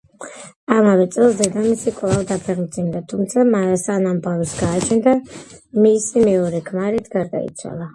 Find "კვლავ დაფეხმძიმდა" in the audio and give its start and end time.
1.99-3.03